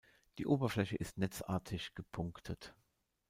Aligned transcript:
Die 0.39 0.47
Oberfläche 0.47 0.95
ist 0.95 1.19
netzartig 1.19 1.93
gepunktet. 1.93 2.73